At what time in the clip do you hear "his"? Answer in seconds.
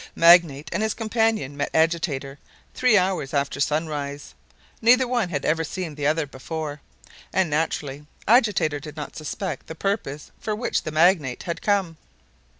0.81-0.95